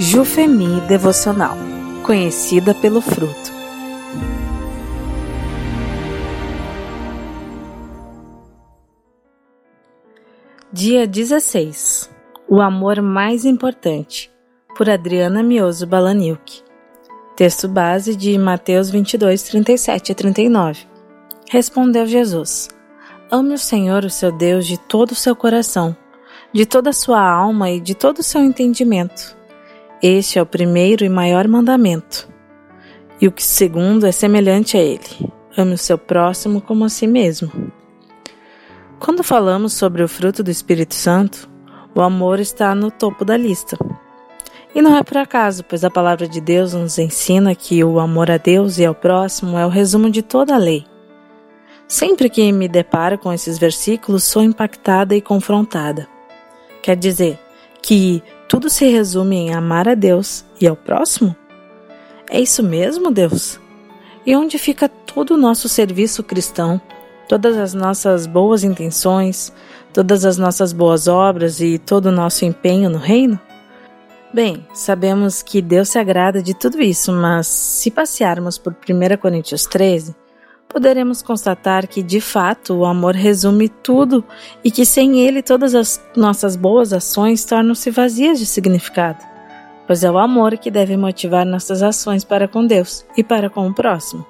[0.00, 1.56] Jufemi Devocional
[2.06, 3.52] Conhecida pelo fruto.
[10.72, 12.08] Dia 16
[12.48, 14.30] O amor mais importante
[14.76, 16.62] por Adriana Mioso Balanilk
[17.34, 20.86] Texto base de Mateus 22, 37 a 39
[21.50, 22.68] Respondeu Jesus
[23.32, 25.96] Ame o Senhor, o seu Deus, de todo o seu coração,
[26.52, 29.36] de toda a sua alma e de todo o seu entendimento
[30.02, 32.28] este é o primeiro e maior mandamento.
[33.20, 37.06] E o que segundo é semelhante a ele: ame o seu próximo como a si
[37.06, 37.50] mesmo.
[39.00, 41.48] Quando falamos sobre o fruto do Espírito Santo,
[41.94, 43.76] o amor está no topo da lista.
[44.74, 48.30] E não é por acaso, pois a palavra de Deus nos ensina que o amor
[48.30, 50.84] a Deus e ao próximo é o resumo de toda a lei.
[51.88, 56.06] Sempre que me deparo com esses versículos, sou impactada e confrontada.
[56.82, 57.38] Quer dizer,
[57.82, 61.36] que tudo se resume em amar a Deus e ao próximo?
[62.30, 63.60] É isso mesmo, Deus?
[64.24, 66.80] E onde fica todo o nosso serviço cristão,
[67.28, 69.52] todas as nossas boas intenções,
[69.92, 73.38] todas as nossas boas obras e todo o nosso empenho no reino?
[74.32, 79.66] Bem, sabemos que Deus se agrada de tudo isso, mas se passearmos por 1 Coríntios
[79.66, 80.14] 13,
[80.68, 84.22] poderemos constatar que, de fato, o amor resume tudo
[84.62, 89.24] e que sem ele todas as nossas boas ações tornam-se vazias de significado,
[89.86, 93.66] pois é o amor que deve motivar nossas ações para com Deus e para com
[93.66, 94.26] o próximo.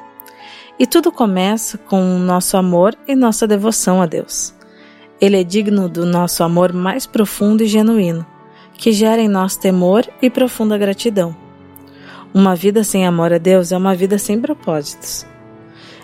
[0.78, 4.54] E tudo começa com o nosso amor e nossa devoção a Deus.
[5.20, 8.24] Ele é digno do nosso amor mais profundo e genuíno,
[8.74, 11.34] que gera em nós temor e profunda gratidão.
[12.32, 15.26] Uma vida sem amor a Deus é uma vida sem propósitos.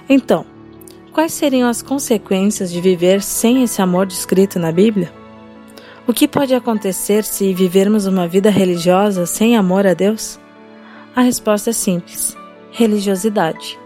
[0.09, 0.45] Então,
[1.13, 5.13] quais seriam as consequências de viver sem esse amor descrito na Bíblia?
[6.07, 10.39] O que pode acontecer se vivermos uma vida religiosa sem amor a Deus?
[11.17, 12.37] A resposta é simples:
[12.71, 13.79] religiosidade.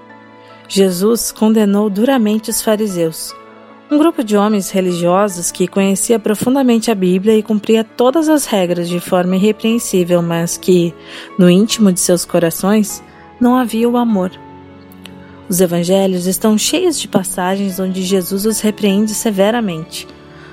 [0.69, 3.35] Jesus condenou duramente os fariseus,
[3.91, 8.89] um grupo de homens religiosos que conhecia profundamente a Bíblia e cumpria todas as regras
[8.89, 10.93] de forma irrepreensível, mas que,
[11.39, 13.03] no íntimo de seus corações,
[13.41, 14.33] não havia o amor.
[15.49, 20.07] Os evangelhos estão cheios de passagens onde Jesus os repreende severamente,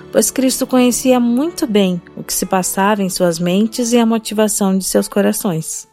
[0.09, 4.77] pois Cristo conhecia muito bem o que se passava em suas mentes e a motivação
[4.77, 5.85] de seus corações.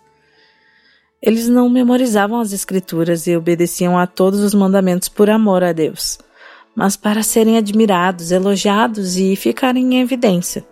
[1.20, 6.18] Eles não memorizavam as Escrituras e obedeciam a todos os mandamentos por amor a Deus,
[6.74, 10.64] mas para serem admirados, elogiados e ficarem em evidência.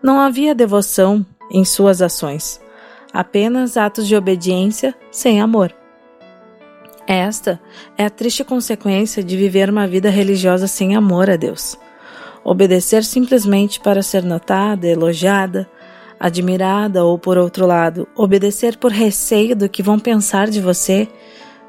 [0.00, 2.60] Não havia devoção em suas ações,
[3.12, 5.79] apenas atos de obediência sem amor.
[7.06, 7.60] Esta
[7.96, 11.76] é a triste consequência de viver uma vida religiosa sem amor a Deus.
[12.44, 15.68] Obedecer simplesmente para ser notada, elogiada,
[16.18, 21.08] admirada ou, por outro lado, obedecer por receio do que vão pensar de você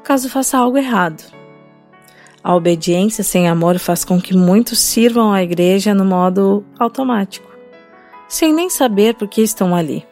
[0.04, 1.22] caso faça algo errado.
[2.44, 7.48] A obediência sem amor faz com que muitos sirvam à igreja no modo automático,
[8.28, 10.04] sem nem saber por que estão ali.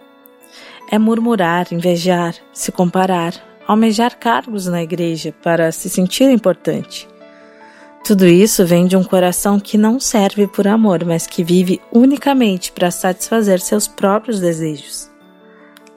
[0.90, 3.34] É murmurar, invejar, se comparar,
[3.70, 7.08] almejar cargos na igreja para se sentir importante.
[8.04, 12.72] Tudo isso vem de um coração que não serve por amor, mas que vive unicamente
[12.72, 15.08] para satisfazer seus próprios desejos.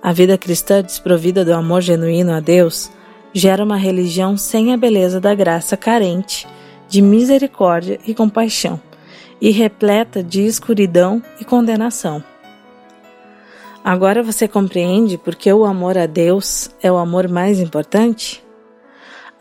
[0.03, 2.91] A vida cristã desprovida do amor genuíno a Deus
[3.33, 6.47] gera uma religião sem a beleza da graça carente
[6.87, 8.79] de misericórdia e compaixão
[9.41, 12.23] e repleta de escuridão e condenação.
[13.83, 18.41] Agora você compreende por que o amor a Deus é o amor mais importante?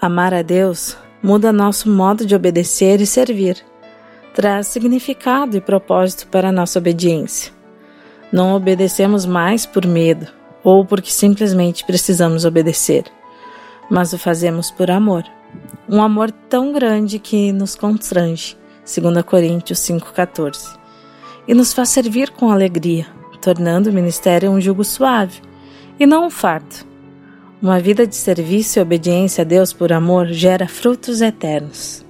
[0.01, 3.65] Amar a Deus muda nosso modo de obedecer e servir,
[4.35, 7.53] traz significado e propósito para a nossa obediência.
[8.33, 10.27] Não obedecemos mais por medo
[10.65, 13.05] ou porque simplesmente precisamos obedecer,
[13.89, 15.23] mas o fazemos por amor.
[15.89, 20.77] Um amor tão grande que nos constrange, 2 Coríntios 5,14,
[21.47, 25.41] e nos faz servir com alegria tornando o ministério um jugo suave
[25.99, 26.87] e não um fardo.
[27.61, 32.05] Uma vida de serviço e obediência a Deus por amor gera frutos eternos.